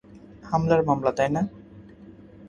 [0.43, 1.41] হামলার মামলা, তাই না?